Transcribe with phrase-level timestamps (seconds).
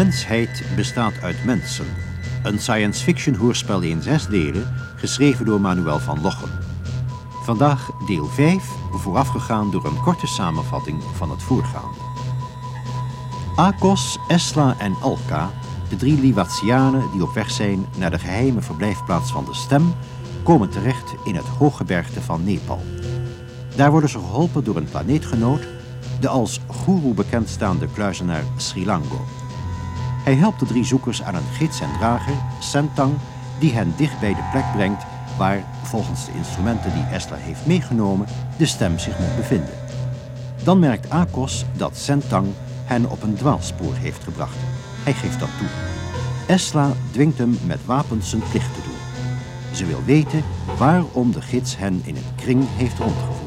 [0.00, 1.86] Mensheid bestaat uit mensen.
[2.42, 6.50] Een science fiction hoorspel in zes delen, geschreven door Manuel van Lochem.
[7.42, 11.98] Vandaag deel 5, voorafgegaan door een korte samenvatting van het voorgaande.
[13.56, 15.50] Akos, Esla en Alka,
[15.88, 19.94] de drie Liwatianen die op weg zijn naar de geheime verblijfplaats van de stem,
[20.42, 22.82] komen terecht in het hooggebergte van Nepal.
[23.76, 25.66] Daar worden ze geholpen door een planeetgenoot,
[26.20, 29.39] de als guru bekendstaande kluizenaar Srilango.
[30.24, 33.14] Hij helpt de drie zoekers aan een gids en drager, Sentang,
[33.58, 35.04] die hen dicht bij de plek brengt
[35.38, 39.74] waar, volgens de instrumenten die Esla heeft meegenomen, de stem zich moet bevinden.
[40.64, 42.46] Dan merkt Akos dat Sentang
[42.84, 44.56] hen op een dwaalspoor heeft gebracht.
[45.04, 45.68] Hij geeft dat toe.
[46.46, 48.98] Esla dwingt hem met wapens zijn plicht te doen.
[49.74, 50.42] Ze wil weten
[50.78, 53.39] waarom de gids hen in een kring heeft rondgevoerd.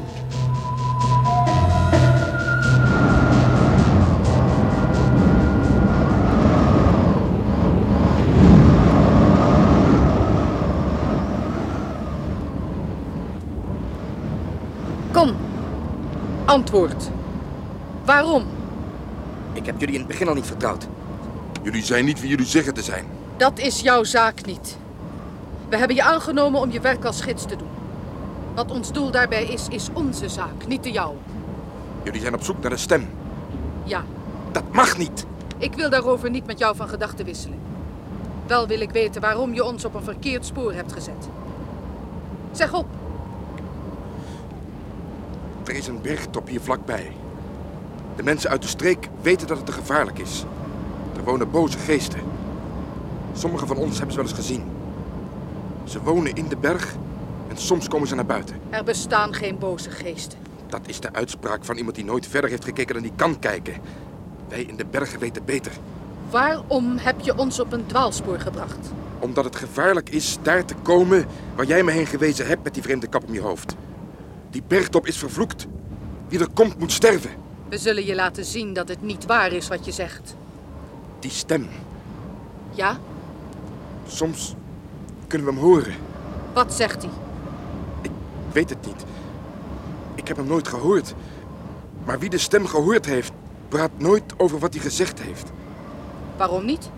[16.54, 17.10] Antwoord.
[18.04, 18.44] Waarom?
[19.52, 20.86] Ik heb jullie in het begin al niet vertrouwd.
[21.62, 23.06] Jullie zijn niet wie jullie zeggen te zijn.
[23.36, 24.76] Dat is jouw zaak niet.
[25.68, 27.68] We hebben je aangenomen om je werk als gids te doen.
[28.54, 31.16] Wat ons doel daarbij is, is onze zaak, niet de jouwe.
[32.02, 33.08] Jullie zijn op zoek naar de stem.
[33.84, 34.04] Ja,
[34.52, 35.26] Dat mag niet.
[35.58, 37.58] ik wil daarover niet met jou van gedachten wisselen.
[38.46, 41.28] Wel wil ik weten waarom je ons op een verkeerd spoor hebt gezet.
[42.52, 42.86] Zeg op.
[45.64, 47.12] Er is een bergtop hier vlakbij.
[48.16, 50.44] De mensen uit de streek weten dat het te gevaarlijk is.
[51.16, 52.20] Er wonen boze geesten.
[53.32, 54.62] Sommigen van ons hebben ze wel eens gezien.
[55.84, 56.94] Ze wonen in de berg
[57.48, 58.56] en soms komen ze naar buiten.
[58.70, 60.38] Er bestaan geen boze geesten.
[60.66, 63.74] Dat is de uitspraak van iemand die nooit verder heeft gekeken dan die kan kijken.
[64.48, 65.72] Wij in de bergen weten beter.
[66.30, 68.92] Waarom heb je ons op een dwaalspoor gebracht?
[69.18, 72.82] Omdat het gevaarlijk is daar te komen waar jij me heen gewezen hebt met die
[72.82, 73.76] vreemde kap om je hoofd.
[74.54, 75.66] Die bergtop is vervloekt.
[76.28, 77.30] Wie er komt moet sterven.
[77.68, 80.36] We zullen je laten zien dat het niet waar is wat je zegt.
[81.18, 81.68] Die stem.
[82.70, 82.98] Ja?
[84.06, 84.54] Soms
[85.26, 85.94] kunnen we hem horen.
[86.52, 87.10] Wat zegt hij?
[88.02, 88.10] Ik
[88.52, 89.04] weet het niet.
[90.14, 91.14] Ik heb hem nooit gehoord.
[92.04, 93.32] Maar wie de stem gehoord heeft,
[93.68, 95.52] praat nooit over wat hij gezegd heeft.
[96.36, 96.90] Waarom niet?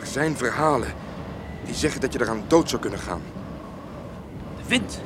[0.00, 0.92] Er zijn verhalen
[1.64, 3.22] die zeggen dat je eraan dood zou kunnen gaan.
[4.56, 5.00] De wind.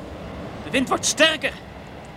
[0.75, 1.53] De wind wordt sterker.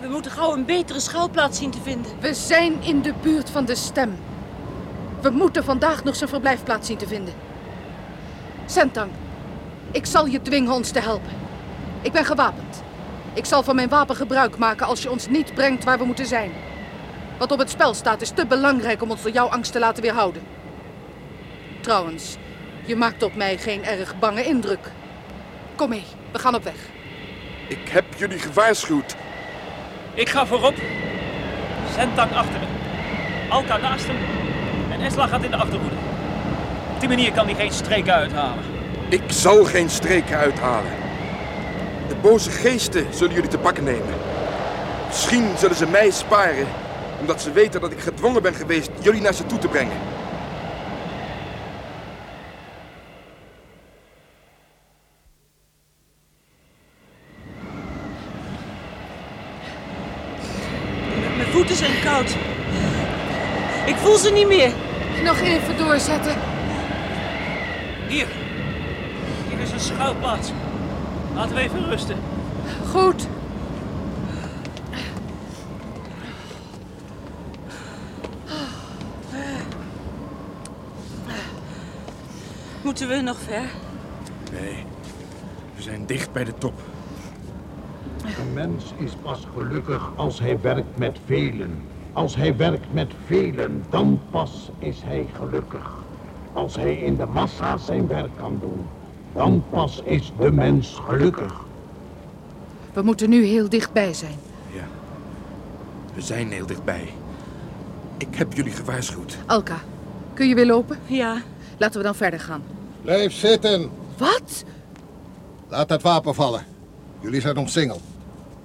[0.00, 2.12] We moeten gauw een betere schuilplaats zien te vinden.
[2.20, 4.18] We zijn in de buurt van de stem.
[5.20, 7.34] We moeten vandaag nog zijn verblijfplaats zien te vinden.
[8.66, 9.10] Sentang,
[9.90, 11.30] ik zal je dwingen ons te helpen.
[12.02, 12.82] Ik ben gewapend.
[13.34, 16.26] Ik zal van mijn wapen gebruik maken als je ons niet brengt waar we moeten
[16.26, 16.52] zijn.
[17.38, 20.02] Wat op het spel staat is te belangrijk om ons door jouw angst te laten
[20.02, 20.42] weerhouden.
[21.80, 22.36] Trouwens,
[22.86, 24.90] je maakt op mij geen erg bange indruk.
[25.74, 26.96] Kom mee, we gaan op weg.
[27.68, 29.16] Ik heb jullie gewaarschuwd.
[30.14, 30.74] Ik ga voorop.
[31.96, 32.66] Sentang achter me.
[33.48, 34.16] Alka naast hem.
[34.90, 35.96] En Esla gaat in de achterhoede.
[36.94, 38.64] Op die manier kan hij geen streken uithalen.
[39.08, 40.90] Ik zal geen streken uithalen.
[42.08, 44.14] De boze geesten zullen jullie te pakken nemen.
[45.06, 46.66] Misschien zullen ze mij sparen,
[47.20, 49.96] omdat ze weten dat ik gedwongen ben geweest jullie naar ze toe te brengen.
[61.36, 62.36] Mijn voeten zijn koud.
[63.86, 64.72] Ik voel ze niet meer.
[65.24, 66.36] Nog even doorzetten.
[68.08, 68.26] Hier.
[69.48, 70.52] Hier is een schuilplaats.
[71.34, 72.16] Laten we even rusten.
[72.86, 73.28] Goed.
[82.82, 83.64] Moeten we nog ver?
[84.52, 84.84] Nee,
[85.76, 86.80] we zijn dicht bij de top.
[88.24, 91.82] Een mens is pas gelukkig als hij werkt met velen.
[92.18, 95.90] Als hij werkt met velen, dan pas is hij gelukkig.
[96.52, 98.86] Als hij in de massa zijn werk kan doen,
[99.34, 101.54] dan pas is de mens gelukkig.
[102.92, 104.34] We moeten nu heel dichtbij zijn.
[104.72, 104.84] Ja,
[106.14, 107.08] we zijn heel dichtbij.
[108.16, 109.38] Ik heb jullie gewaarschuwd.
[109.46, 109.80] Alka,
[110.34, 110.98] kun je weer lopen?
[111.06, 111.42] Ja.
[111.76, 112.62] Laten we dan verder gaan.
[113.02, 113.90] Blijf zitten.
[114.16, 114.64] Wat?
[115.68, 116.64] Laat het wapen vallen.
[117.20, 118.02] Jullie zijn omsingeld.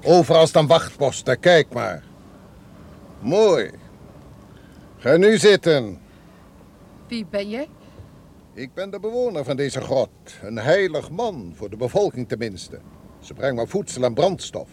[0.03, 2.03] Overal staan wachtposten, kijk maar.
[3.23, 3.71] Mooi.
[4.97, 5.99] Ga nu zitten.
[7.07, 7.69] Wie ben jij?
[8.53, 10.09] Ik ben de bewoner van deze grot.
[10.41, 12.79] Een heilig man, voor de bevolking tenminste.
[13.19, 14.69] Ze brengen me voedsel en brandstof.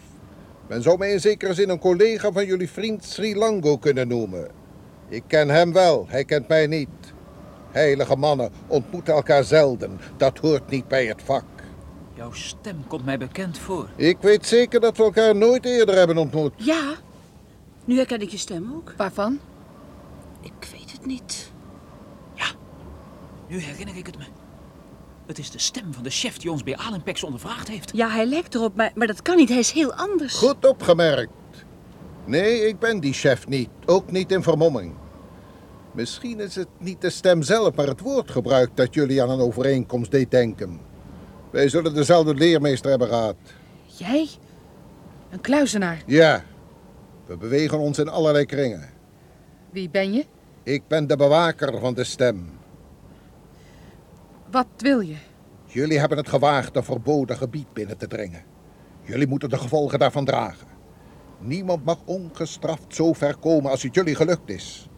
[0.67, 4.47] Men zou mij in zekere zin een collega van jullie vriend Sri Lango kunnen noemen.
[5.09, 7.13] Ik ken hem wel, hij kent mij niet.
[7.71, 9.99] Heilige mannen ontmoeten elkaar zelden.
[10.17, 11.45] Dat hoort niet bij het vak.
[12.13, 13.89] Jouw stem komt mij bekend voor.
[13.95, 16.53] Ik weet zeker dat we elkaar nooit eerder hebben ontmoet.
[16.55, 16.95] Ja,
[17.85, 18.93] nu herken ik je stem ook.
[18.97, 19.39] Waarvan?
[20.41, 21.51] Ik weet het niet.
[23.51, 24.23] Nu herinner ik het me.
[25.25, 27.91] Het is de stem van de chef die ons bij Alenpex ondervraagd heeft.
[27.93, 29.49] Ja, hij lijkt erop, maar, maar dat kan niet.
[29.49, 30.37] Hij is heel anders.
[30.37, 31.31] Goed opgemerkt.
[32.25, 33.69] Nee, ik ben die chef niet.
[33.85, 34.93] Ook niet in vermomming.
[35.91, 40.11] Misschien is het niet de stem zelf, maar het woordgebruik dat jullie aan een overeenkomst
[40.11, 40.79] deed denken.
[41.49, 43.35] Wij zullen dezelfde leermeester hebben gehad.
[43.85, 44.29] Jij?
[45.29, 46.01] Een kluizenaar.
[46.05, 46.43] Ja,
[47.31, 48.89] we bewegen ons in allerlei kringen.
[49.69, 50.25] Wie ben je?
[50.63, 52.49] Ik ben de bewaker van de stem.
[54.51, 55.15] Wat wil je?
[55.65, 58.43] Jullie hebben het gewaagd een verboden gebied binnen te dringen.
[59.01, 60.67] Jullie moeten de gevolgen daarvan dragen.
[61.39, 64.89] Niemand mag ongestraft zo ver komen als het jullie gelukt is.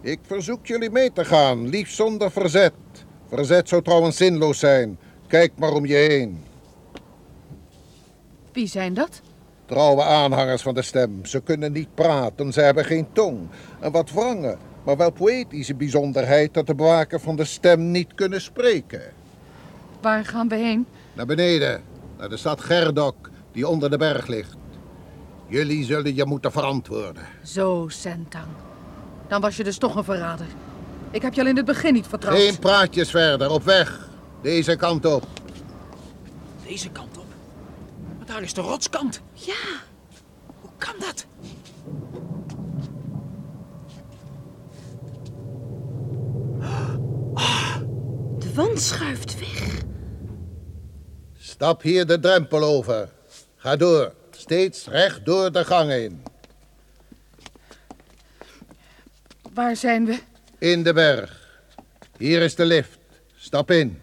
[0.00, 2.74] Ik verzoek jullie mee te gaan, liefst zonder verzet.
[3.28, 4.98] Verzet zou trouwens zinloos zijn.
[5.26, 6.44] Kijk maar om je heen.
[8.52, 9.22] Wie zijn dat?
[9.72, 11.24] Trouwe aanhangers van de stem.
[11.24, 13.48] Ze kunnen niet praten, ze hebben geen tong.
[13.80, 18.40] En wat wrangen, maar wel poëtische bijzonderheid dat de bewaker van de stem niet kunnen
[18.40, 19.02] spreken.
[20.00, 20.86] Waar gaan we heen?
[21.12, 21.82] Naar beneden,
[22.18, 24.56] naar de stad Gerdok, die onder de berg ligt.
[25.46, 27.22] Jullie zullen je moeten verantwoorden.
[27.42, 28.46] Zo, Sentang.
[29.28, 30.46] Dan was je dus toch een verrader.
[31.10, 32.38] Ik heb je al in het begin niet vertrouwd.
[32.38, 34.08] Geen praatjes verder, op weg.
[34.42, 35.26] Deze kant op.
[36.66, 37.21] Deze kant op.
[38.32, 39.20] Daar is de rotskant.
[39.32, 39.54] Ja,
[40.60, 41.26] Hoe kan dat?
[48.38, 49.80] de wand schuift weg.
[51.38, 53.08] Stap hier de drempel over.
[53.56, 56.22] Ga door, steeds recht door de gang heen.
[59.54, 60.18] Waar zijn we?
[60.58, 61.60] In de berg.
[62.18, 62.98] Hier is de lift.
[63.36, 64.00] Stap in.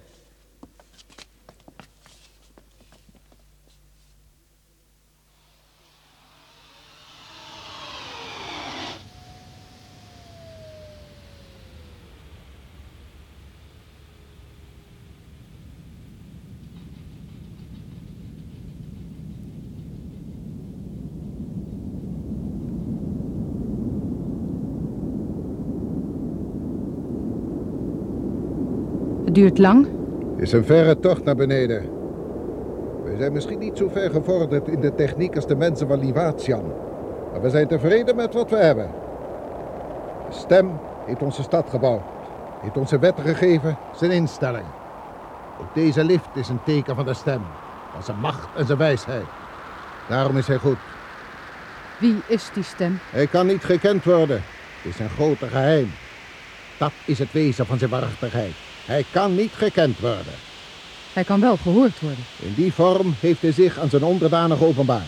[29.39, 29.87] Duurt lang.
[30.35, 31.89] Het is een verre tocht naar beneden.
[33.03, 36.73] We zijn misschien niet zo ver gevorderd in de techniek als de mensen van Livatian.
[37.31, 38.89] Maar we zijn tevreden met wat we hebben.
[40.29, 42.01] De stem heeft onze stad gebouwd.
[42.61, 44.65] Heeft onze wetten gegeven, zijn instelling.
[45.61, 47.41] Ook deze lift is een teken van de stem.
[47.91, 49.25] Van zijn macht en zijn wijsheid.
[50.09, 50.77] Daarom is hij goed.
[51.97, 52.99] Wie is die stem?
[53.09, 54.43] Hij kan niet gekend worden.
[54.81, 55.91] Het is een grote geheim.
[56.77, 58.68] Dat is het wezen van zijn waarachtigheid.
[58.85, 60.33] Hij kan niet gekend worden.
[61.13, 62.25] Hij kan wel gehoord worden.
[62.39, 65.07] In die vorm heeft hij zich aan zijn onderdanen openbaar.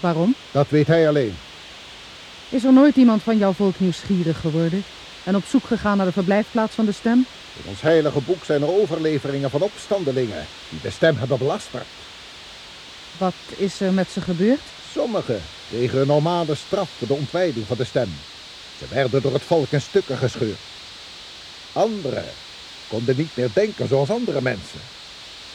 [0.00, 0.34] Waarom?
[0.50, 1.34] Dat weet hij alleen.
[2.48, 4.84] Is er nooit iemand van jouw volk nieuwsgierig geworden?
[5.24, 7.26] En op zoek gegaan naar de verblijfplaats van de stem?
[7.56, 11.84] In ons heilige boek zijn er overleveringen van opstandelingen die de stem hebben belasterd.
[13.18, 14.60] Wat is er met ze gebeurd?
[14.92, 18.08] Sommigen kregen een normale straf voor de ontwijding van de stem.
[18.78, 20.58] Ze werden door het volk in stukken gescheurd.
[21.72, 22.24] Anderen
[22.92, 24.80] konden niet meer denken zoals andere mensen.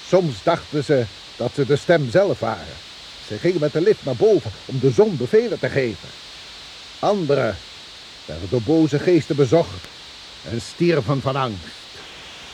[0.07, 1.05] Soms dachten ze
[1.37, 2.77] dat ze de stem zelf waren.
[3.27, 6.09] Ze gingen met de lift naar boven om de zon bevelen te geven.
[6.99, 7.55] Anderen
[8.25, 9.87] werden door boze geesten bezocht
[10.51, 11.75] en stierven van angst.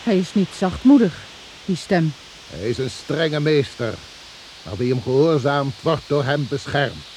[0.04, 1.24] Hij is niet zachtmoedig,
[1.66, 2.12] die stem.
[2.52, 3.94] Hij is een strenge meester,
[4.66, 7.13] maar wie hem gehoorzaamt wordt door hem beschermd.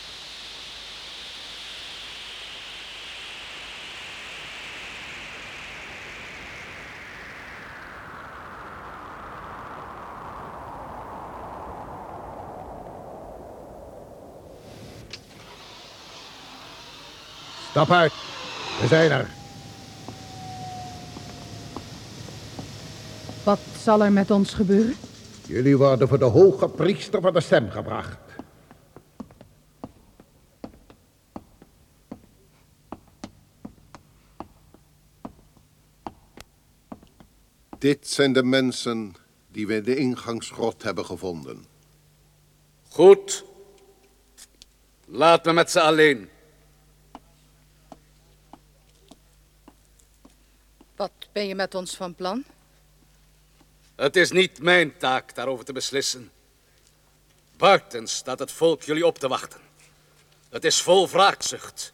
[17.77, 18.13] Stap uit.
[18.81, 19.31] We zijn er.
[23.45, 24.95] Wat zal er met ons gebeuren?
[25.47, 28.19] Jullie worden voor de hoge priester van de stem gebracht.
[37.79, 39.15] Dit zijn de mensen
[39.49, 41.67] die we in de ingangsgrot hebben gevonden.
[42.89, 43.45] Goed.
[45.07, 46.35] Laat me met ze alleen.
[50.97, 52.45] Wat ben je met ons van plan?
[53.97, 56.31] Het is niet mijn taak daarover te beslissen.
[57.57, 59.61] Buiten staat het volk jullie op te wachten.
[60.49, 61.93] Het is vol wraakzucht.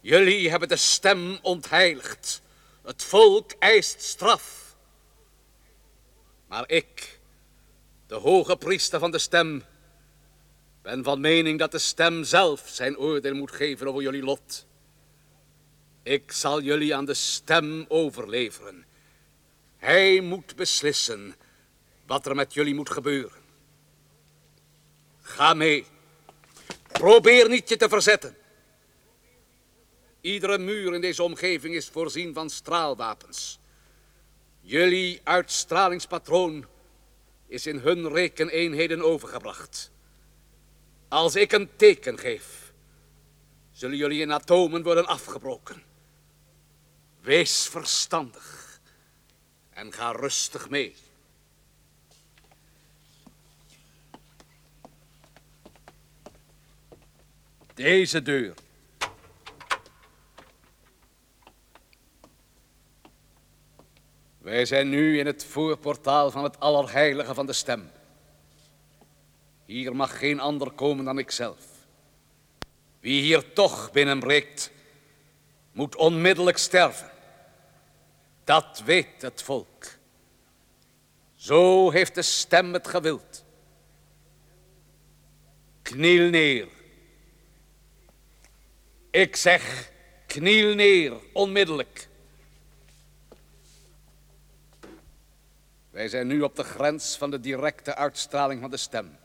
[0.00, 2.42] Jullie hebben de stem ontheiligd.
[2.82, 4.76] Het volk eist straf.
[6.46, 7.18] Maar ik,
[8.06, 9.64] de hoge priester van de stem,
[10.82, 14.66] ben van mening dat de stem zelf zijn oordeel moet geven over jullie lot.
[16.06, 18.84] Ik zal jullie aan de stem overleveren.
[19.76, 21.34] Hij moet beslissen
[22.06, 23.42] wat er met jullie moet gebeuren.
[25.20, 25.86] Ga mee.
[26.92, 28.36] Probeer niet je te verzetten.
[30.20, 33.58] Iedere muur in deze omgeving is voorzien van straalwapens.
[34.60, 36.66] Jullie uitstralingspatroon
[37.46, 39.90] is in hun rekeneenheden overgebracht.
[41.08, 42.72] Als ik een teken geef,
[43.72, 45.94] zullen jullie in atomen worden afgebroken.
[47.26, 48.80] Wees verstandig
[49.70, 50.94] en ga rustig mee.
[57.74, 58.54] Deze deur.
[64.38, 67.90] Wij zijn nu in het voorportaal van het Allerheilige van de Stem.
[69.64, 71.64] Hier mag geen ander komen dan ikzelf.
[73.00, 74.70] Wie hier toch binnenbreekt,
[75.72, 77.14] moet onmiddellijk sterven.
[78.46, 79.84] Dat weet het volk.
[81.34, 83.44] Zo heeft de stem het gewild.
[85.82, 86.68] Kniel neer.
[89.10, 89.92] Ik zeg,
[90.26, 92.08] kniel neer, onmiddellijk.
[95.90, 99.18] Wij zijn nu op de grens van de directe uitstraling van de stem.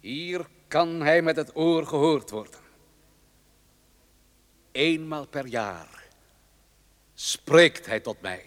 [0.00, 2.60] Hier kan hij met het oor gehoord worden.
[4.72, 6.05] Eenmaal per jaar
[7.18, 8.44] spreekt hij tot mij.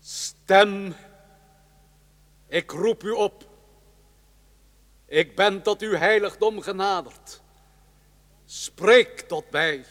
[0.00, 0.94] Stem,
[2.46, 3.48] ik roep u op.
[5.06, 7.42] Ik ben tot uw heiligdom genaderd.
[8.44, 9.84] Spreek tot mij.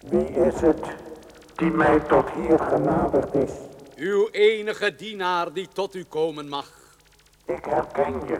[0.00, 0.96] Wie is het
[1.54, 3.52] die mij tot hier genaderd is?
[3.96, 6.96] Uw enige dienaar die tot u komen mag.
[7.44, 8.38] Ik herken je.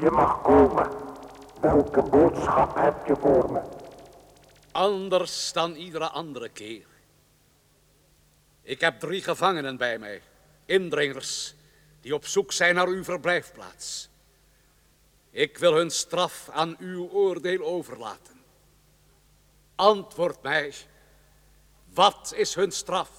[0.00, 1.17] Je mag komen.
[1.60, 3.62] Welke boodschap heb je voor me?
[4.72, 6.86] Anders dan iedere andere keer.
[8.62, 10.22] Ik heb drie gevangenen bij mij,
[10.64, 11.54] indringers,
[12.00, 14.08] die op zoek zijn naar uw verblijfplaats.
[15.30, 18.42] Ik wil hun straf aan uw oordeel overlaten.
[19.74, 20.74] Antwoord mij,
[21.94, 23.10] wat is hun straf?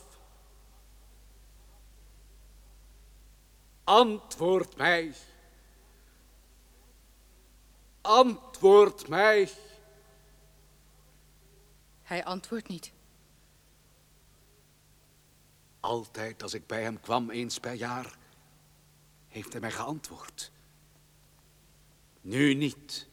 [3.83, 5.13] Antwoord mij.
[8.01, 9.49] Antwoord mij.
[12.03, 12.91] Hij antwoordt niet.
[15.79, 18.17] Altijd als ik bij hem kwam, eens per jaar,
[19.27, 20.51] heeft hij mij geantwoord.
[22.21, 23.07] Nu niet.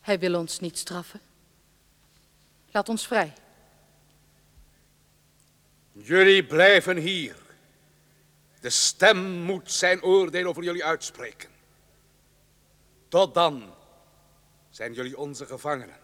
[0.00, 1.20] Hij wil ons niet straffen.
[2.70, 3.32] Laat ons vrij.
[5.92, 7.36] Jullie blijven hier.
[8.60, 11.48] De stem moet zijn oordeel over jullie uitspreken.
[13.08, 13.74] Tot dan
[14.78, 15.96] zijn jullie onze gevangenen.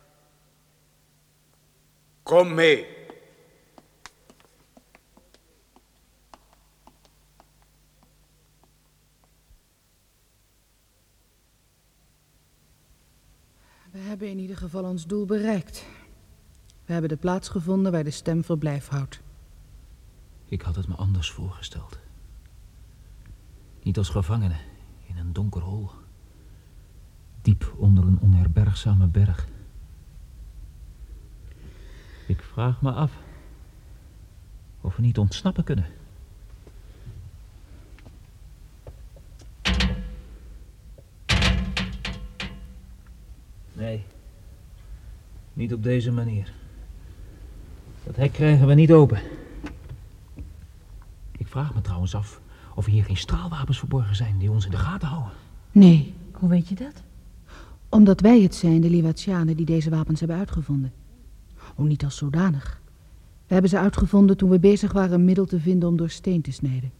[2.22, 2.86] Kom mee.
[13.90, 15.84] We hebben in ieder geval ons doel bereikt.
[16.84, 19.20] We hebben de plaats gevonden waar de stem verblijf houdt.
[20.44, 21.98] Ik had het me anders voorgesteld.
[23.82, 24.56] Niet als gevangene
[25.06, 26.03] in een donker hol.
[27.44, 29.46] Diep onder een onherbergzame berg.
[32.26, 33.12] Ik vraag me af
[34.80, 35.86] of we niet ontsnappen kunnen.
[43.72, 44.04] Nee,
[45.52, 46.52] niet op deze manier.
[48.04, 49.22] Dat hek krijgen we niet open.
[51.32, 52.40] Ik vraag me trouwens af
[52.74, 55.32] of er hier geen straalwapens verborgen zijn die ons in de gaten houden.
[55.72, 57.02] Nee, Hoe weet je dat?
[57.94, 60.92] Omdat wij het zijn, de Liwatianen, die deze wapens hebben uitgevonden.
[61.76, 62.80] Oh, niet als zodanig.
[63.46, 66.42] We hebben ze uitgevonden toen we bezig waren een middel te vinden om door steen
[66.42, 66.92] te snijden.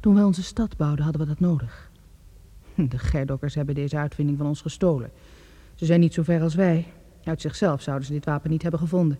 [0.00, 1.90] Toen wij onze stad bouwden, hadden we dat nodig.
[2.74, 5.10] De Gerdokkers hebben deze uitvinding van ons gestolen.
[5.74, 6.86] Ze zijn niet zo ver als wij.
[7.24, 9.18] Uit zichzelf zouden ze dit wapen niet hebben gevonden.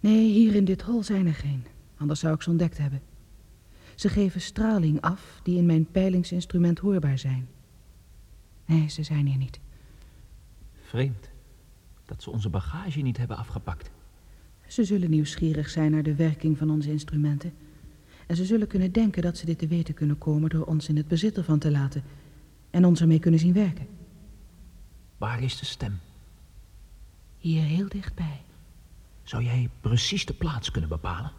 [0.00, 1.64] Nee, hier in dit hol zijn er geen.
[1.96, 3.00] Anders zou ik ze ontdekt hebben.
[3.94, 7.48] Ze geven straling af die in mijn peilingsinstrument hoorbaar zijn.
[8.70, 9.60] Nee, ze zijn hier niet.
[10.82, 11.30] Vreemd
[12.04, 13.90] dat ze onze bagage niet hebben afgepakt.
[14.66, 17.54] Ze zullen nieuwsgierig zijn naar de werking van onze instrumenten.
[18.26, 20.96] En ze zullen kunnen denken dat ze dit te weten kunnen komen door ons in
[20.96, 22.02] het bezit ervan te laten
[22.70, 23.86] en ons ermee kunnen zien werken.
[25.18, 25.98] Waar is de stem?
[27.38, 28.40] Hier heel dichtbij.
[29.22, 31.32] Zou jij precies de plaats kunnen bepalen?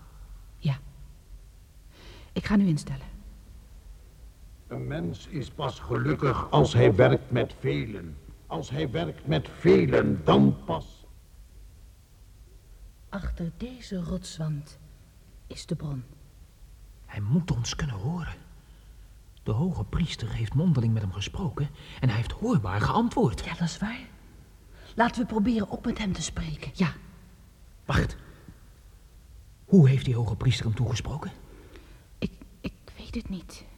[0.57, 0.79] Ja.
[2.33, 3.10] Ik ga nu instellen.
[4.71, 8.17] Een mens is pas gelukkig als hij werkt met velen.
[8.47, 11.05] Als hij werkt met velen, dan pas.
[13.09, 14.79] Achter deze rotswand
[15.47, 16.03] is de bron.
[17.05, 18.35] Hij moet ons kunnen horen.
[19.43, 23.45] De hoge priester heeft mondeling met hem gesproken en hij heeft hoorbaar geantwoord.
[23.45, 24.07] Ja, dat is waar.
[24.95, 26.71] Laten we proberen ook met hem te spreken.
[26.73, 26.93] Ja,
[27.85, 28.15] Wacht.
[29.65, 31.31] Hoe heeft die hoge priester hem toegesproken?
[32.17, 33.69] ik, ik weet het niet.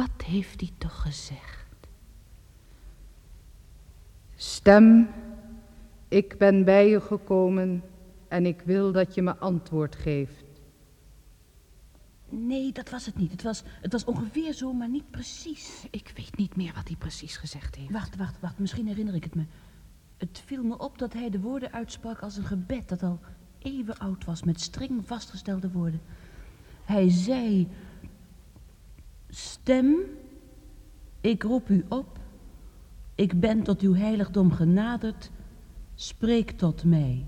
[0.00, 1.66] Wat heeft hij toch gezegd?
[4.34, 5.08] Stem,
[6.08, 7.82] ik ben bij je gekomen
[8.28, 10.44] en ik wil dat je me antwoord geeft.
[12.28, 13.30] Nee, dat was het niet.
[13.30, 15.86] Het was, het was ongeveer zo, maar niet precies.
[15.90, 17.90] Ik weet niet meer wat hij precies gezegd heeft.
[17.90, 18.58] Wacht, wacht, wacht.
[18.58, 19.44] Misschien herinner ik het me.
[20.16, 23.20] Het viel me op dat hij de woorden uitsprak als een gebed dat al
[23.58, 26.00] eeuwen oud was, met streng vastgestelde woorden.
[26.84, 27.68] Hij zei:
[29.30, 29.96] Stem,
[31.20, 32.18] ik roep u op.
[33.14, 35.30] Ik ben tot uw heiligdom genaderd.
[35.94, 37.26] Spreek tot mij.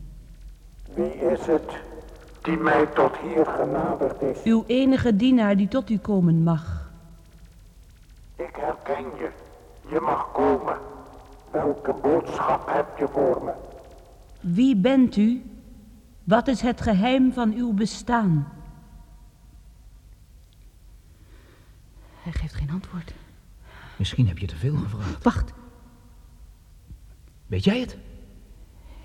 [0.95, 1.81] Wie is het
[2.43, 4.43] die mij tot hier genaderd is?
[4.45, 6.93] Uw enige dienaar die tot u komen mag.
[8.37, 9.31] Ik herken je.
[9.91, 10.77] Je mag komen.
[11.51, 13.53] Welke boodschap heb je voor me?
[14.41, 15.43] Wie bent u?
[16.25, 18.49] Wat is het geheim van uw bestaan?
[22.23, 23.15] Hij geeft geen antwoord.
[23.97, 25.23] Misschien heb je te veel gevraagd.
[25.23, 25.53] Wacht,
[27.47, 27.97] Weet jij het?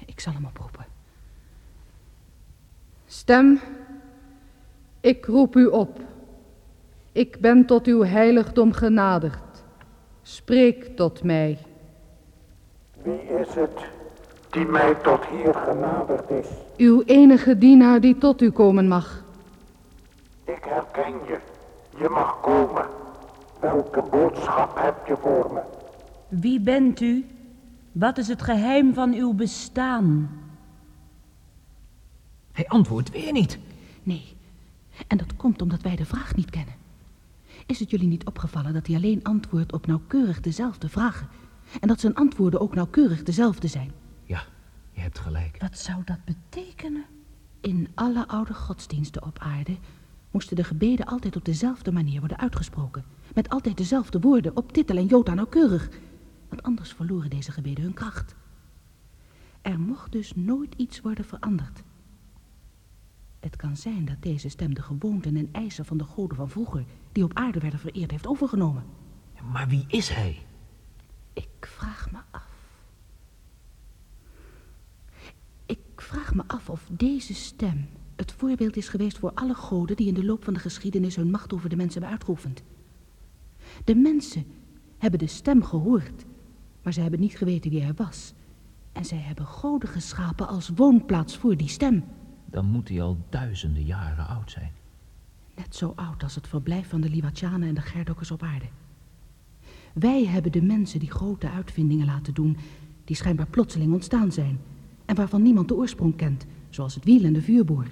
[0.06, 0.86] ik zal hem oproepen.
[3.06, 3.60] Stem,
[5.00, 6.00] ik roep u op.
[7.12, 9.63] Ik ben tot uw heiligdom genaderd.
[10.22, 11.58] Spreek tot mij.
[13.04, 13.80] Wie is het
[14.50, 16.48] die mij tot hier genaderd is?
[16.78, 19.24] Uw enige dienaar die tot u komen mag.
[20.44, 21.38] Ik herken je.
[21.98, 22.86] Je mag komen.
[23.62, 25.62] Welke boodschap heb je voor me?
[26.30, 27.26] Wie bent u?
[27.91, 30.30] Wat is het geheim van uw bestaan?
[32.52, 33.60] Hij antwoordt weer niet.
[34.04, 34.36] Nee,
[35.08, 36.74] en dat komt omdat wij de vraag niet kennen.
[37.65, 41.28] Is het jullie niet opgevallen dat hij alleen antwoordt op nauwkeurig dezelfde vragen?
[41.80, 43.91] En dat zijn antwoorden ook nauwkeurig dezelfde zijn?
[44.24, 44.43] Ja,
[44.91, 45.58] je hebt gelijk.
[45.60, 47.06] Wat zou dat betekenen?
[47.62, 49.78] In alle oude godsdiensten op aarde
[50.32, 53.04] moesten de gebeden altijd op dezelfde manier worden uitgesproken.
[53.36, 55.90] Met altijd dezelfde woorden, op titel en jota nauwkeurig.
[56.50, 58.36] Want anders verloren deze gebeden hun kracht.
[59.62, 61.84] Er mocht dus nooit iets worden veranderd.
[63.40, 66.86] Het kan zijn dat deze stem de gewoonten en eisen van de goden van vroeger,
[67.12, 68.84] die op aarde werden vereerd, heeft overgenomen.
[69.52, 70.46] Maar wie is hij?
[71.34, 72.46] Ik vraag me af.
[75.66, 77.90] Ik vraag me af of deze stem
[78.38, 81.54] voorbeeld is geweest voor alle goden die in de loop van de geschiedenis hun macht
[81.54, 82.63] over de mensen hebben uitgeoefend.
[83.84, 84.45] De mensen
[84.97, 86.26] hebben de stem gehoord,
[86.82, 88.34] maar ze hebben niet geweten wie hij was.
[88.91, 92.04] En zij hebben goden geschapen als woonplaats voor die stem.
[92.45, 94.71] Dan moet hij al duizenden jaren oud zijn.
[95.56, 98.65] Net zo oud als het verblijf van de Liwatianen en de Gerdokkers op aarde.
[99.93, 102.58] Wij hebben de mensen die grote uitvindingen laten doen,
[103.04, 104.60] die schijnbaar plotseling ontstaan zijn
[105.06, 107.86] en waarvan niemand de oorsprong kent, zoals het wiel en de vuurboor.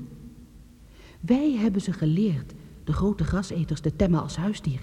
[1.25, 4.79] Wij hebben ze geleerd de grote graseters te temmen als huisdier.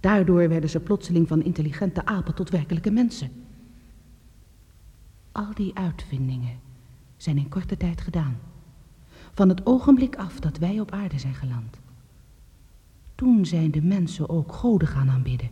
[0.00, 3.30] Daardoor werden ze plotseling van intelligente apen tot werkelijke mensen.
[5.32, 6.58] Al die uitvindingen
[7.16, 8.38] zijn in korte tijd gedaan.
[9.32, 11.78] Van het ogenblik af dat wij op aarde zijn geland.
[13.14, 15.50] Toen zijn de mensen ook goden gaan aanbidden.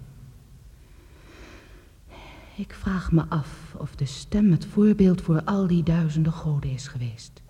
[2.56, 6.88] Ik vraag me af of de stem het voorbeeld voor al die duizenden goden is
[6.88, 7.44] geweest.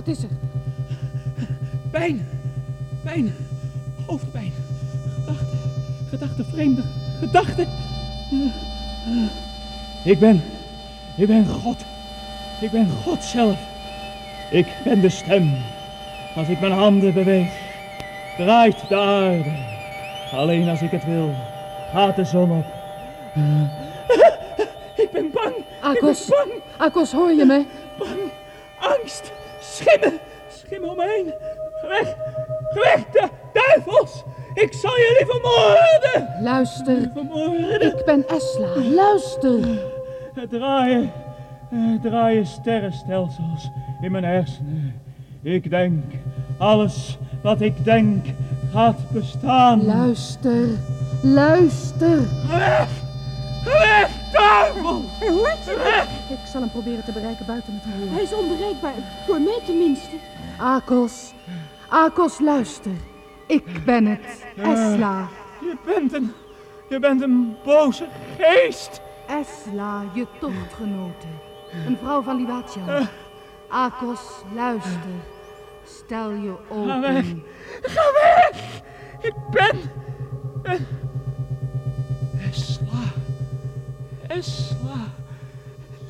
[0.00, 0.28] Wat is er?
[1.90, 2.28] Pijn.
[3.02, 3.34] Pijn.
[4.06, 4.52] Hoofdpijn.
[5.14, 5.58] Gedachten.
[6.08, 6.82] Gedachten, vreemde
[7.18, 7.66] gedachten.
[10.04, 10.42] Ik ben...
[11.16, 11.84] Ik ben God.
[12.60, 13.58] Ik ben God zelf.
[14.50, 15.54] Ik ben de stem.
[16.36, 17.52] Als ik mijn handen beweeg,
[18.36, 19.52] draait de aarde.
[20.32, 21.34] Alleen als ik het wil,
[21.92, 22.66] gaat de zon op.
[24.94, 25.54] Ik ben bang.
[25.80, 26.62] Akos, Ik ben bang.
[26.76, 27.64] Akos, hoor je me?
[29.80, 30.18] Schimmen.
[30.48, 31.34] Schimmen om me heen.
[31.88, 32.14] Weg.
[33.12, 34.22] De duivels.
[34.54, 36.42] Ik zal jullie vermoorden.
[36.42, 37.82] Luister, Vermoorden.
[37.98, 38.68] ik ben Esla.
[38.94, 39.60] Luister.
[40.34, 41.12] Het draaien.
[41.68, 45.00] Het draaien sterrenstelsels in mijn hersenen.
[45.42, 46.04] Ik denk,
[46.58, 48.26] alles wat ik denk
[48.72, 49.84] gaat bestaan.
[49.84, 50.66] Luister.
[51.22, 52.18] Luister.
[52.48, 52.88] Weg!
[53.64, 55.02] Weg, duivel!
[55.20, 55.89] Hoort je.
[56.50, 58.12] Ik zal hem proberen te bereiken buiten het gehoor.
[58.14, 58.94] Hij is onbereikbaar.
[59.26, 60.16] Voor mij tenminste.
[60.58, 61.32] Akos.
[61.88, 62.92] Akos, luister.
[63.46, 64.44] Ik ben het.
[64.56, 65.28] Esla.
[65.60, 66.32] Je bent een...
[66.88, 68.06] Je bent een boze
[68.38, 69.00] geest.
[69.26, 71.26] Esla, je tochtgenote.
[71.86, 73.06] Een vrouw van Liwatian.
[73.68, 74.20] Akos,
[74.54, 75.10] luister.
[75.86, 76.54] Stel je
[76.86, 77.16] Ga weg.
[77.18, 77.42] open.
[77.82, 78.80] Ga weg!
[79.20, 79.78] Ik ben...
[80.62, 80.86] een-
[82.50, 83.02] Esla.
[84.26, 85.18] Esla.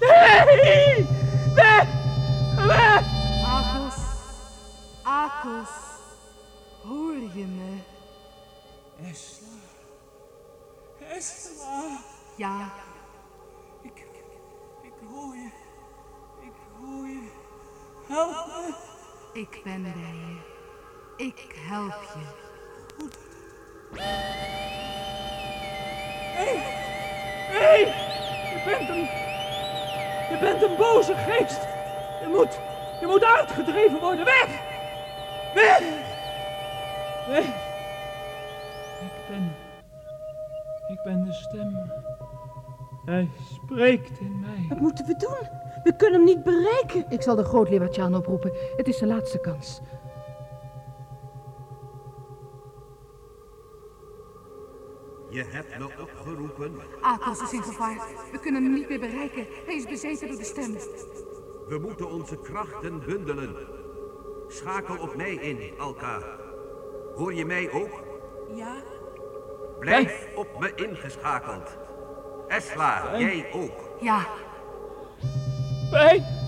[0.00, 1.06] Nee!
[1.54, 1.86] Weg!
[2.56, 3.04] Weg!
[3.44, 3.98] Akos.
[5.02, 5.68] Akos.
[6.82, 7.78] Hoor je me?
[9.10, 9.46] Esla.
[11.16, 12.00] Esla.
[12.36, 12.72] Ja.
[13.82, 14.06] Ik...
[14.82, 15.50] Ik hoor je.
[16.42, 17.30] Ik hoor je.
[18.08, 18.74] Help me.
[19.40, 20.36] Ik ben bij je.
[21.16, 22.48] Ik help je.
[27.52, 27.86] Nee!
[28.50, 29.29] Je bent een...
[30.30, 31.60] Je bent een boze geest.
[32.20, 32.58] Je moet...
[33.00, 34.24] Je moet uitgedreven worden.
[34.24, 34.48] Weg!
[35.54, 35.82] Weg!
[37.28, 37.44] Weg!
[39.00, 39.52] Ik ben...
[40.88, 41.90] Ik ben de stem.
[43.04, 44.66] Hij spreekt in mij.
[44.68, 45.48] Wat moeten we doen?
[45.84, 47.04] We kunnen hem niet bereiken.
[47.08, 48.52] Ik zal de groot Leeuwartjaan oproepen.
[48.76, 49.80] Het is de laatste kans.
[55.50, 56.80] Hebt me opgeroepen.
[57.00, 57.98] Akos is in gevaar.
[58.32, 59.46] We kunnen hem niet meer bereiken.
[59.66, 60.72] Hij is bezeten door de stem.
[61.68, 63.56] We moeten onze krachten bundelen.
[64.48, 66.22] Schakel op mij in, Alka.
[67.14, 68.02] Hoor je mij ook?
[68.54, 68.82] Ja?
[69.78, 71.78] Blijf op me ingeschakeld.
[72.48, 73.88] Esla, jij ook.
[74.00, 74.26] Ja,
[75.90, 76.39] Pijn!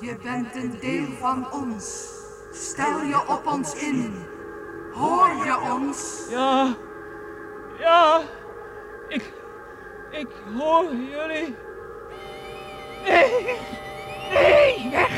[0.00, 2.08] Je bent een deel van ons.
[2.52, 4.26] Stel je op ons in.
[4.92, 6.26] Hoor je ons?
[6.28, 6.76] Ja,
[7.78, 8.20] ja,
[9.08, 9.32] ik,
[10.10, 11.56] ik hoor jullie.
[13.04, 13.58] Nee,
[14.30, 15.10] nee, weg,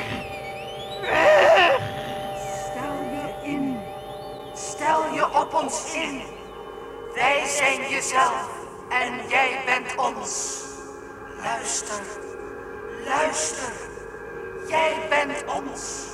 [1.00, 1.80] weg.
[2.70, 3.78] Stel je in.
[4.54, 6.22] Stel je op ons in.
[7.14, 8.48] Wij zijn jezelf
[8.88, 10.60] en jij bent ons.
[11.42, 12.02] Luister,
[13.04, 13.91] luister.
[14.72, 16.10] Jij bent ons.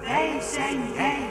[0.00, 1.28] Wij zijn jij.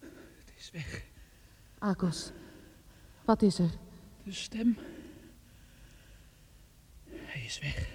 [0.00, 1.04] Het is weg,
[1.78, 2.30] Akos,
[3.24, 3.70] wat is er?
[4.22, 4.76] de stem.
[7.08, 7.88] Hij is weg.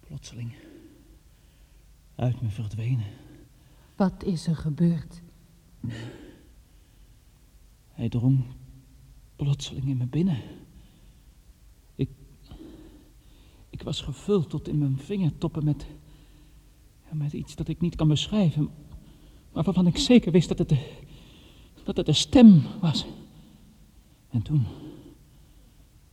[0.00, 0.54] Plotseling.
[2.16, 3.06] Uit me verdwenen.
[3.96, 5.20] Wat is er gebeurd?
[7.94, 8.44] Hij drong
[9.36, 10.38] plotseling in me binnen.
[11.94, 12.08] Ik.
[13.70, 15.86] Ik was gevuld tot in mijn vingertoppen met.
[17.12, 18.70] met iets dat ik niet kan beschrijven.
[19.52, 21.02] Maar waarvan ik zeker wist dat het de.
[21.84, 23.06] dat het de stem was.
[24.30, 24.66] En toen.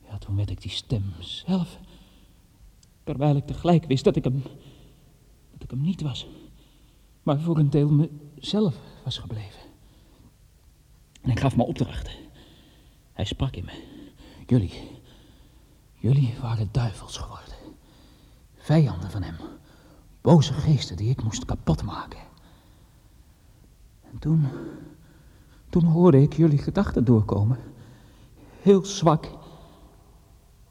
[0.07, 1.79] ja, toen werd ik die stem zelf.
[3.03, 4.41] Terwijl ik tegelijk wist dat ik hem.
[5.51, 6.27] dat ik hem niet was.
[7.23, 9.60] Maar voor een deel mezelf was gebleven.
[11.21, 12.13] En ik gaf me opdrachten.
[13.13, 13.83] Hij sprak in me.
[14.47, 15.01] Jullie,
[15.93, 17.55] jullie waren duivels geworden.
[18.55, 19.35] Vijanden van hem.
[20.21, 22.19] Boze geesten die ik moest kapotmaken.
[24.11, 24.47] En toen,
[25.69, 27.57] toen hoorde ik jullie gedachten doorkomen.
[28.61, 29.29] Heel zwak.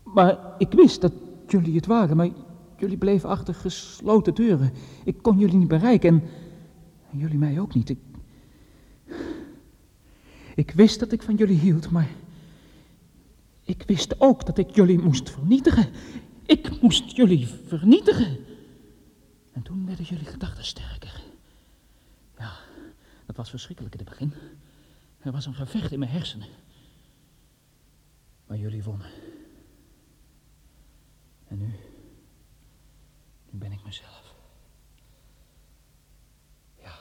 [0.03, 1.13] Maar ik wist dat
[1.47, 2.29] jullie het waren, maar
[2.77, 4.73] jullie bleven achter gesloten deuren.
[5.05, 6.29] Ik kon jullie niet bereiken en,
[7.19, 7.95] jullie mij ook niet.
[10.61, 12.09] Ik wist dat ik van jullie hield, maar
[13.63, 15.93] ik wist ook dat ik jullie moest vernietigen.
[16.47, 18.45] Ik moest jullie vernietigen.
[19.53, 21.23] En toen werden jullie gedachten sterker.
[22.39, 22.57] Ja,
[23.27, 24.35] dat was verschrikkelijk in het begin.
[25.19, 26.49] Er was een gevecht in mijn hersenen.
[28.47, 29.11] Maar jullie wonnen.
[31.49, 31.75] En nu,
[33.51, 34.35] nu ben ik mezelf.
[36.83, 36.95] Ja,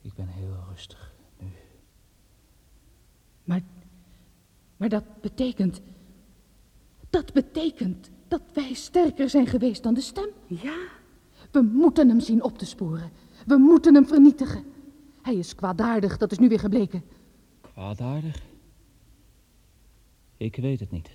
[0.00, 1.13] ik ben heel rustig.
[3.44, 3.62] Maar,
[4.76, 5.80] maar dat betekent.
[7.10, 10.28] Dat betekent dat wij sterker zijn geweest dan de stem.
[10.46, 10.76] Ja.
[11.50, 13.10] We moeten hem zien op te sporen.
[13.46, 14.64] We moeten hem vernietigen.
[15.22, 17.04] Hij is kwaadaardig, dat is nu weer gebleken.
[17.60, 18.42] Kwaadaardig?
[20.36, 21.10] Ik weet het niet.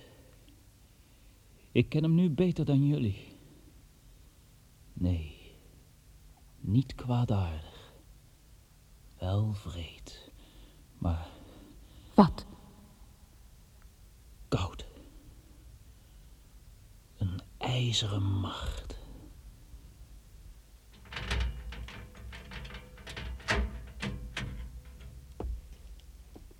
[1.72, 3.36] Ik ken hem nu beter dan jullie.
[4.92, 5.36] Nee,
[6.60, 7.92] niet kwaadaardig.
[9.18, 10.30] Wel vreed,
[10.98, 11.29] maar
[12.20, 12.46] Wat?
[14.48, 14.86] koud.
[17.18, 18.98] Een ijzeren macht.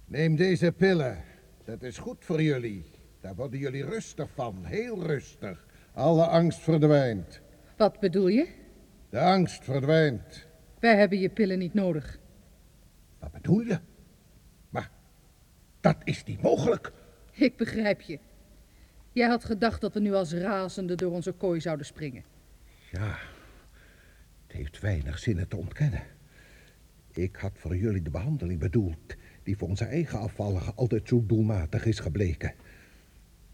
[0.04, 1.24] Neem deze pillen.
[1.64, 2.84] Dat is goed voor jullie.
[3.20, 5.66] Daar worden jullie rustig van, heel rustig.
[5.92, 7.40] Alle angst verdwijnt.
[7.76, 8.48] Wat bedoel je?
[9.10, 10.46] De angst verdwijnt.
[10.78, 12.18] Wij hebben je pillen niet nodig.
[13.18, 13.80] Wat bedoel je?
[15.80, 16.92] Dat is niet mogelijk.
[17.32, 18.18] Ik begrijp je.
[19.12, 22.24] Jij had gedacht dat we nu als razende door onze kooi zouden springen.
[22.90, 23.18] Ja,
[24.46, 26.02] het heeft weinig zin het te ontkennen.
[27.12, 29.16] Ik had voor jullie de behandeling bedoeld...
[29.42, 32.54] die voor onze eigen afvalligen altijd zo doelmatig is gebleken.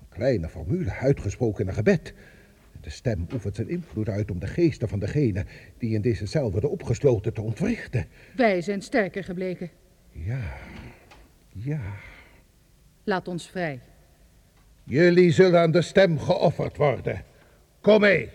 [0.00, 2.14] Een kleine formule, uitgesproken in een gebed.
[2.80, 5.46] De stem oefent zijn invloed uit om de geesten van degene...
[5.78, 8.06] die in deze cel worden opgesloten te ontwrichten.
[8.36, 9.70] Wij zijn sterker gebleken.
[10.10, 10.56] Ja,
[11.52, 11.94] ja.
[13.06, 13.80] Laat ons vrij.
[14.84, 17.24] Jullie zullen aan de stem geofferd worden.
[17.80, 18.30] Kom mee,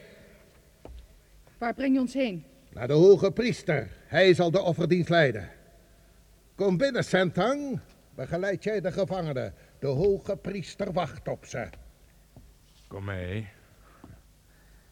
[1.58, 2.46] Waar breng je ons heen?
[2.74, 3.90] naar de hoge priester.
[4.08, 5.50] Hij zal de offerdienst leiden.
[6.56, 7.80] Kom binnen, Sentang.
[8.16, 9.54] Begeleid jij de gevangenen.
[9.80, 11.70] De hoge priester wacht op ze.
[12.88, 13.48] Kom mee.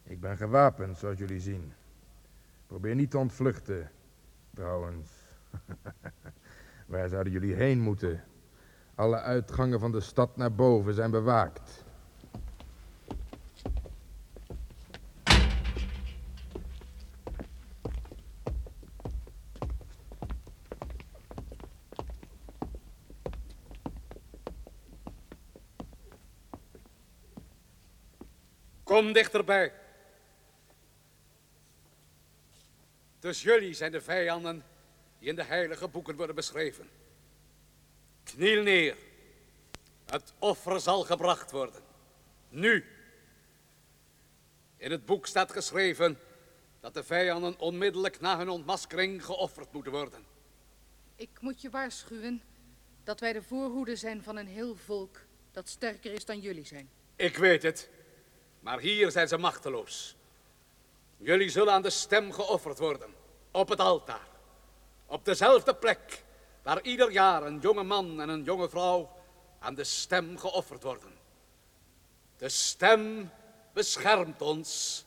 [0.04, 1.74] Ik ben gewapend, zoals jullie zien.
[2.68, 3.92] Probeer niet te ontvluchten,
[4.54, 5.10] trouwens.
[6.86, 8.24] Waar zouden jullie heen moeten?
[8.99, 11.83] Alle uitgangen van de stad naar boven zijn bewaakt.
[28.83, 29.73] Kom dichterbij.
[33.19, 34.63] Dus jullie zijn de vijanden
[35.19, 36.89] die in de heilige boeken worden beschreven.
[38.36, 38.96] Kniel neer.
[40.06, 41.82] Het offer zal gebracht worden.
[42.50, 42.86] Nu.
[44.78, 46.20] In het boek staat geschreven
[46.80, 50.26] dat de vijanden onmiddellijk na hun ontmaskering geofferd moeten worden.
[51.15, 52.42] Ik moet je waarschuwen
[53.04, 55.20] dat wij de voorhoede zijn van een heel volk
[55.52, 56.89] dat sterker is dan jullie zijn.
[57.15, 57.89] Ik weet het,
[58.60, 60.15] maar hier zijn ze machteloos.
[61.18, 63.13] Jullie zullen aan de stem geofferd worden,
[63.52, 64.28] op het altaar.
[65.06, 66.24] Op dezelfde plek
[66.69, 69.12] waar ieder jaar een jonge man en een jonge vrouw
[69.60, 71.12] aan de stem geofferd worden.
[72.38, 73.32] De stem
[73.73, 75.05] beschermt ons,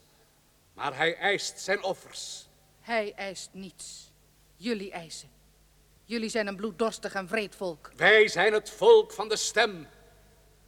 [0.75, 2.49] maar hij eist zijn offers.
[2.81, 4.13] Hij eist niets.
[4.57, 5.31] Jullie eisen.
[6.05, 7.91] Jullie zijn een bloeddorstig en vreed volk.
[7.97, 9.87] Wij zijn het volk van de stem.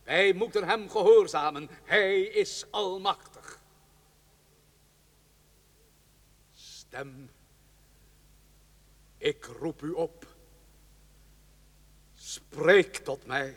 [0.02, 1.68] Wij moeten hem gehoorzamen.
[1.84, 3.60] Hij is almachtig.
[6.52, 7.30] Stem,
[9.18, 10.33] ik roep u op.
[12.34, 13.54] Spreek tot mij.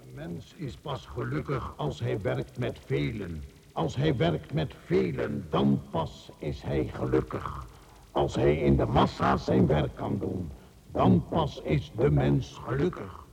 [0.00, 3.44] Een mens is pas gelukkig als hij werkt met velen.
[3.72, 7.66] Als hij werkt met velen, dan pas is hij gelukkig.
[8.10, 10.50] Als hij in de massa zijn werk kan doen,
[10.92, 13.24] dan pas is de mens gelukkig.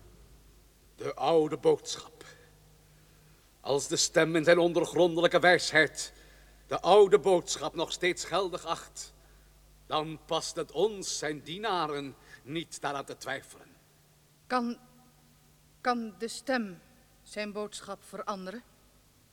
[0.96, 2.26] De oude boodschap.
[3.60, 6.14] Als de stem in zijn ondergrondelijke wijsheid
[6.68, 9.14] de oude boodschap nog steeds geldig acht,
[9.86, 13.71] dan past het ons, zijn dienaren, niet daaraan te twijfelen.
[14.52, 14.78] Kan,
[15.82, 16.82] kan de stem
[17.24, 18.64] zijn boodschap veranderen?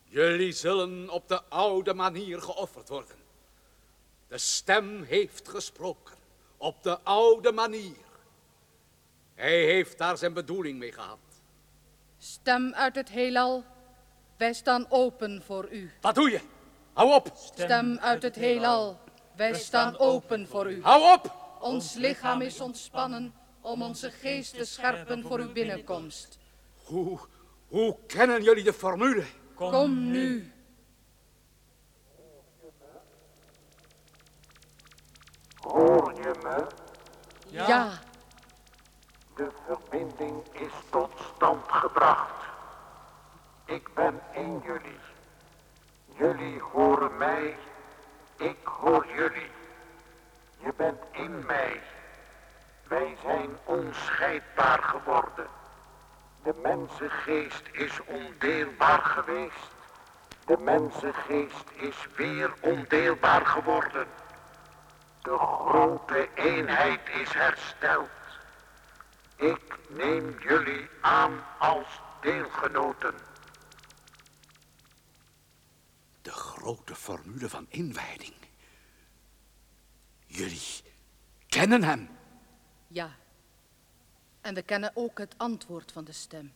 [0.05, 3.17] Jullie zullen op de oude manier geofferd worden.
[4.29, 6.17] De stem heeft gesproken,
[6.57, 7.97] op de oude manier.
[9.35, 11.19] Hij heeft daar zijn bedoeling mee gehad.
[12.19, 13.65] Stem uit het heelal,
[14.37, 15.91] wij staan open voor u.
[16.01, 16.41] Wat doe je?
[16.93, 17.33] Hou op!
[17.35, 19.01] Stem uit het heelal,
[19.37, 20.83] wij staan open voor u.
[20.83, 21.35] Hou op!
[21.61, 23.35] Ons lichaam is ontspannen
[23.69, 26.39] om onze geest te scherpen voor uw binnenkomst.
[26.85, 27.19] Hoe,
[27.67, 29.25] hoe kennen jullie de formule?
[29.55, 30.53] Kom nu.
[35.57, 36.67] Hoor je me?
[37.47, 37.91] Ja,
[39.37, 42.45] De verbinding is tot stand gebracht.
[43.65, 44.99] Ik ben in jullie.
[46.19, 47.57] Jullie horen mij.
[48.37, 49.51] Ik hoor jullie.
[50.59, 51.81] Je bent in mij.
[52.89, 55.47] Wij zijn onscheidbaar geworden.
[56.43, 59.71] De mensengeest is ondeelbaar geweest.
[60.47, 64.07] De mensengeest is weer ondeelbaar geworden.
[65.23, 68.09] De grote eenheid is hersteld.
[69.37, 73.15] Ik neem jullie aan als deelgenoten.
[76.23, 78.35] De grote formule van inwijding.
[80.27, 80.83] Jullie
[81.49, 82.09] kennen hem.
[82.87, 83.17] Ja.
[84.41, 86.53] En we kennen ook het antwoord van de stem.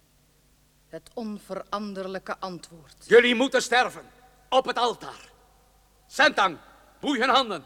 [0.93, 3.05] Het onveranderlijke antwoord.
[3.07, 4.11] Jullie moeten sterven.
[4.49, 5.31] Op het altaar.
[6.07, 6.59] Sentang,
[7.01, 7.65] boei hun handen.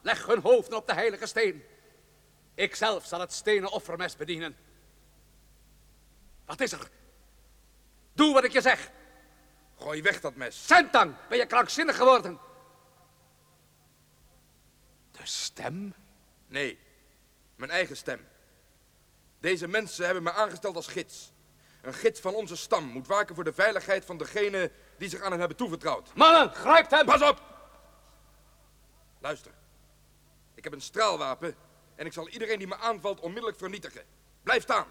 [0.00, 1.62] Leg hun hoofden op de heilige steen.
[2.54, 4.56] Ikzelf zal het stenen offermes bedienen.
[6.44, 6.90] Wat is er?
[8.12, 8.90] Doe wat ik je zeg.
[9.78, 10.66] Gooi weg dat mes.
[10.66, 12.38] Sentang, ben je krankzinnig geworden?
[15.10, 15.94] De stem?
[16.46, 16.78] Nee,
[17.56, 18.28] mijn eigen stem.
[19.40, 21.32] Deze mensen hebben me aangesteld als gids.
[21.88, 25.30] Een gids van onze stam moet waken voor de veiligheid van degene die zich aan
[25.30, 26.14] hem hebben toevertrouwd.
[26.14, 27.06] Mannen, grijpt hem!
[27.06, 27.42] Pas op!
[29.18, 29.52] Luister.
[30.54, 31.56] Ik heb een straalwapen
[31.94, 34.04] en ik zal iedereen die me aanvalt onmiddellijk vernietigen.
[34.42, 34.86] Blijf staan.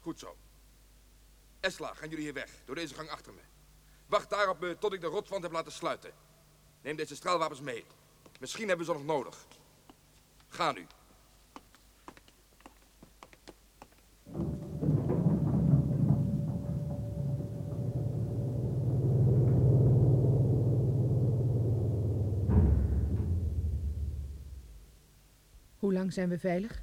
[0.00, 0.36] Goed zo.
[1.60, 3.40] Esla, gaan jullie hier weg, door deze gang achter me.
[4.06, 6.12] Wacht daar op me tot ik de rotswand heb laten sluiten.
[6.82, 7.84] Neem deze straalwapens mee.
[8.38, 9.46] Misschien hebben we ze nog nodig.
[10.48, 10.86] Ga nu.
[25.80, 26.82] Hoe lang zijn we veilig?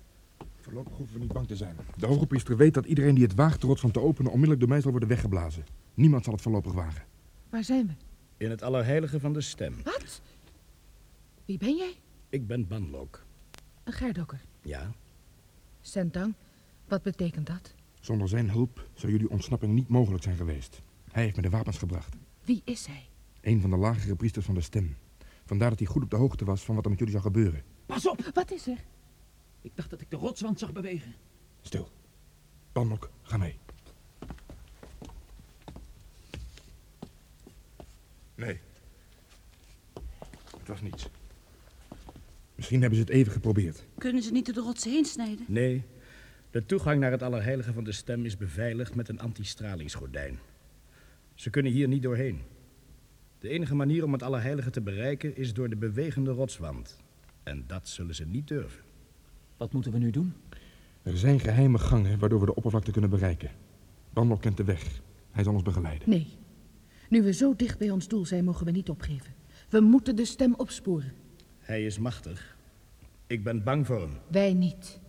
[0.56, 1.76] Voorlopig hoeven we niet bang te zijn.
[1.98, 4.70] De hoge priester weet dat iedereen die het waagt de rotswand te openen onmiddellijk door
[4.70, 5.64] mij zal worden weggeblazen.
[5.94, 7.04] Niemand zal het voorlopig wagen.
[7.50, 7.94] Waar zijn we?
[8.38, 9.76] In het allerheilige van de stem.
[9.84, 10.22] Wat?
[11.46, 11.94] Wie ben jij?
[12.30, 13.26] Ik ben Banlok.
[13.84, 14.42] Een gerdokker.
[14.62, 14.92] Ja?
[15.82, 16.34] Sentang,
[16.88, 17.74] wat betekent dat?
[18.00, 20.82] Zonder zijn hulp zou jullie ontsnapping niet mogelijk zijn geweest.
[21.12, 22.16] Hij heeft me de wapens gebracht.
[22.44, 23.08] Wie is hij?
[23.42, 24.96] Een van de lagere priesters van de stem.
[25.46, 27.64] Vandaar dat hij goed op de hoogte was van wat er met jullie zou gebeuren.
[27.88, 28.32] Pas op!
[28.34, 28.78] Wat is er?
[29.62, 31.16] Ik dacht dat ik de rotswand zag bewegen.
[31.62, 31.90] Stil.
[32.72, 33.60] Banlok, ga mee.
[38.36, 38.60] Nee.
[40.58, 41.08] Het was niets.
[42.56, 43.86] Misschien hebben ze het even geprobeerd.
[43.98, 45.46] Kunnen ze niet door de rotsen heen snijden?
[45.48, 45.84] Nee.
[46.52, 50.40] De toegang naar het allerheilige van de stem is beveiligd met een antistralingsgordijn.
[51.36, 52.42] Ze kunnen hier niet doorheen.
[53.40, 56.98] De enige manier om het allerheilige te bereiken is door de bewegende rotswand.
[57.48, 58.84] En dat zullen ze niet durven.
[59.58, 60.34] Wat moeten we nu doen?
[61.04, 63.52] Er zijn geheime gangen waardoor we de oppervlakte kunnen bereiken.
[64.14, 65.02] Banlok kent de weg.
[65.32, 66.10] Hij zal ons begeleiden.
[66.10, 66.28] Nee.
[67.10, 69.34] Nu we zo dicht bij ons doel zijn, mogen we niet opgeven.
[69.70, 71.14] We moeten de stem opsporen.
[71.60, 72.58] Hij is machtig.
[73.28, 74.18] Ik ben bang voor hem.
[74.28, 75.00] Wij niet.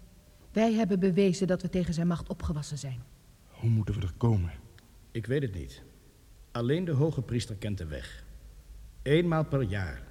[0.53, 3.03] Wij hebben bewezen dat we tegen zijn macht opgewassen zijn.
[3.47, 4.53] Hoe moeten we er komen?
[5.11, 5.83] Ik weet het niet.
[6.51, 8.25] Alleen de hoge priester kent de weg.
[9.03, 10.03] Eenmaal per jaar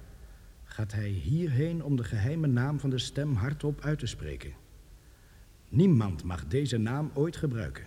[0.78, 4.52] gaat hij hierheen om de geheime naam van de stem hardop uit te spreken.
[5.68, 7.84] Niemand mag deze naam ooit gebruiken.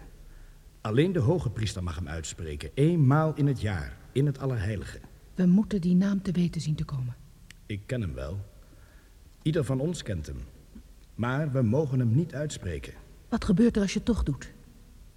[0.81, 4.99] Alleen de hoge priester mag hem uitspreken, eenmaal in het jaar, in het Allerheilige.
[5.35, 7.15] We moeten die naam te weten zien te komen.
[7.65, 8.45] Ik ken hem wel.
[9.41, 10.39] Ieder van ons kent hem.
[11.15, 12.93] Maar we mogen hem niet uitspreken.
[13.29, 14.53] Wat gebeurt er als je het toch doet?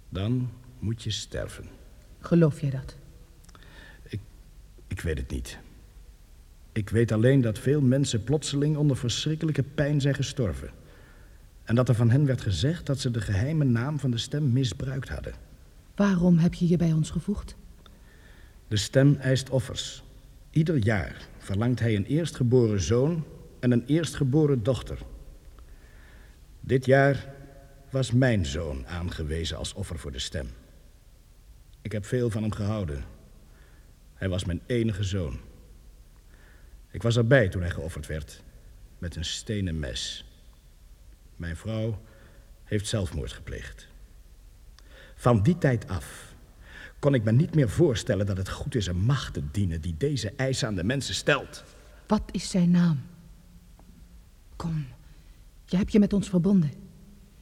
[0.09, 1.65] Dan moet je sterven.
[2.19, 2.95] Geloof jij dat?
[4.87, 5.59] Ik weet het niet.
[6.75, 10.69] Ik weet alleen dat veel mensen plotseling onder verschrikkelijke pijn zijn gestorven.
[11.63, 14.51] En dat er van hen werd gezegd dat ze de geheime naam van de stem
[14.51, 15.33] misbruikt hadden.
[15.95, 17.55] Waarom heb je je bij ons gevoegd?
[18.67, 20.03] De stem eist offers.
[20.49, 23.23] Ieder jaar verlangt hij een eerstgeboren zoon
[23.59, 24.97] en een eerstgeboren dochter.
[26.59, 27.33] Dit jaar
[27.89, 30.47] was mijn zoon aangewezen als offer voor de stem.
[31.81, 33.03] Ik heb veel van hem gehouden.
[34.13, 35.39] Hij was mijn enige zoon.
[36.95, 38.43] Ik was erbij toen hij geofferd werd,
[38.97, 40.25] met een stenen mes.
[41.35, 42.01] Mijn vrouw
[42.63, 43.87] heeft zelfmoord gepleegd.
[45.15, 46.35] Van die tijd af
[46.99, 49.95] kon ik me niet meer voorstellen dat het goed is een macht te dienen die
[49.97, 51.63] deze eisen aan de mensen stelt.
[52.07, 53.01] Wat is zijn naam?
[54.55, 54.85] Kom,
[55.65, 56.71] je hebt je met ons verbonden.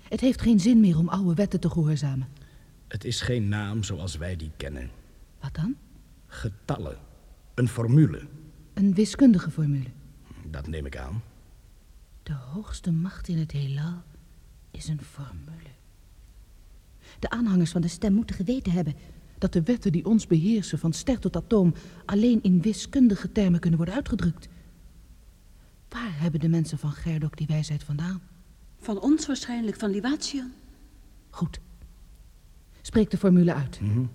[0.02, 2.28] Het heeft geen zin meer om oude wetten te gehoorzamen.
[2.88, 4.90] Het is geen naam zoals wij die kennen.
[5.40, 5.76] Wat dan?
[6.28, 6.98] Getallen.
[7.54, 8.28] Een formule.
[8.74, 9.90] Een wiskundige formule.
[10.50, 11.22] Dat neem ik aan.
[12.24, 14.02] De hoogste macht in het heelal
[14.72, 15.72] is een formule.
[17.20, 18.96] De aanhangers van de stem moeten geweten hebben
[19.38, 21.74] dat de wetten die ons beheersen van ster tot atoom
[22.06, 24.48] alleen in wiskundige termen kunnen worden uitgedrukt.
[25.90, 28.22] Waar hebben de mensen van Gerdok die wijsheid vandaan?
[28.78, 30.52] Van ons waarschijnlijk, van Livation.
[31.30, 31.60] Goed.
[32.82, 33.82] Spreek de formule uit.
[33.82, 34.10] Mm -hmm.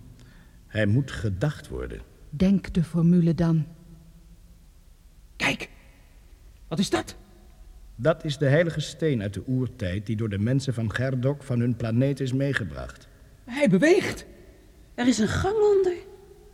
[0.67, 2.01] Hij moet gedacht worden.
[2.31, 3.67] Denk de formule dan.
[5.39, 5.69] Kijk,
[6.69, 7.17] wat is dat?
[7.97, 11.61] Dat is de heilige steen uit de oertijd die door de mensen van Gerdok van
[11.61, 13.09] hun planeet is meegebracht.
[13.45, 14.27] Hij beweegt.
[14.95, 15.97] Er is een gang onder.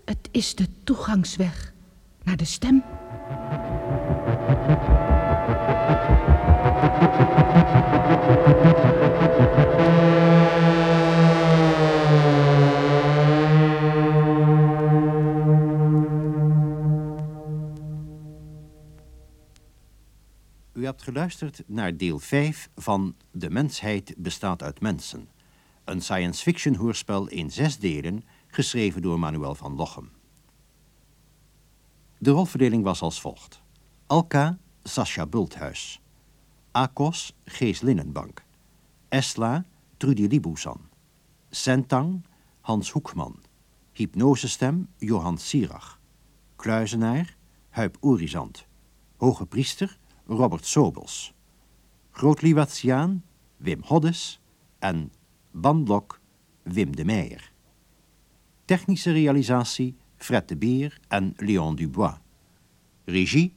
[0.04, 1.72] Het is de toegangsweg
[2.22, 2.82] naar de stem.
[21.02, 25.28] Geluisterd naar deel 5 van De mensheid bestaat uit mensen.
[25.84, 30.10] Een science fiction hoorspel in zes delen, geschreven door Manuel van Lochem.
[32.18, 33.62] De rolverdeling was als volgt.
[34.06, 36.00] Alka, Sascha Bulthuis.
[36.70, 38.44] Akos, Gees Linnenbank.
[39.08, 39.64] Esla,
[39.96, 40.80] Trudy Libouzan.
[41.50, 42.24] Sentang,
[42.60, 43.42] Hans Hoekman.
[43.92, 46.00] Hypnosestem, Johan Sierach.
[46.56, 47.36] Kluizenaar,
[47.70, 48.66] Huip Oerizant.
[49.16, 51.34] Hoge priester, Robert Sobels.
[52.10, 53.24] Grootliwatiaan,
[53.56, 54.40] Wim Hoddes.
[54.78, 55.12] En
[55.50, 56.20] bandlok,
[56.62, 57.52] Wim de Meijer.
[58.64, 62.18] Technische realisatie, Fred de Beer en Leon Dubois.
[63.04, 63.54] Regie,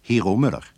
[0.00, 0.72] Hero Muller.